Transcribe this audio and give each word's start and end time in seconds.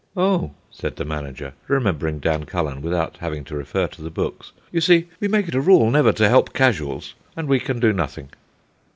"Oh," 0.17 0.55
said 0.71 0.95
the 0.95 1.05
manager, 1.05 1.53
remembering 1.67 2.17
Dan 2.17 2.45
Cullen 2.47 2.81
without 2.81 3.17
having 3.17 3.43
to 3.43 3.55
refer 3.55 3.85
to 3.89 4.01
the 4.01 4.09
books, 4.09 4.51
"you 4.71 4.81
see, 4.81 5.07
we 5.19 5.27
make 5.27 5.47
it 5.47 5.53
a 5.53 5.61
rule 5.61 5.91
never 5.91 6.11
to 6.13 6.27
help 6.27 6.53
casuals, 6.53 7.13
and 7.37 7.47
we 7.47 7.59
can 7.59 7.79
do 7.79 7.93
nothing." 7.93 8.29